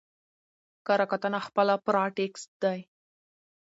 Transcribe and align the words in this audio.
کره 0.87 1.05
کتنه 1.11 1.39
خپله 1.47 1.73
پاراټيکسټ 1.85 2.49
دئ. 2.63 2.79